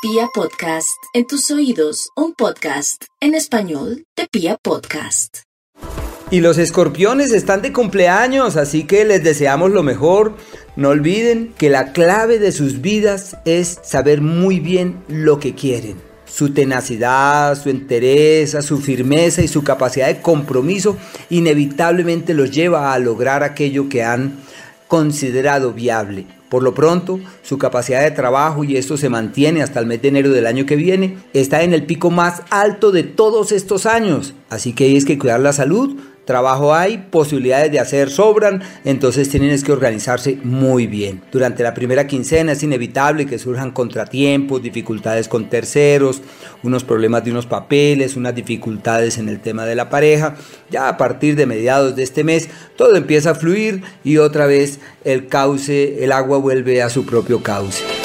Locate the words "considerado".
24.88-25.72